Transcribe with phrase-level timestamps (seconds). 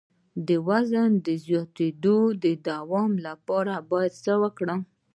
[0.47, 4.79] د وزن د زیاتیدو د دوام لپاره باید څه وکړم؟